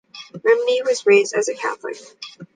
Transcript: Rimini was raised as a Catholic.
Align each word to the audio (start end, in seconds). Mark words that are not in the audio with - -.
Rimini 0.41 0.81
was 0.81 1.05
raised 1.05 1.35
as 1.35 1.47
a 1.47 1.53
Catholic. 1.53 1.97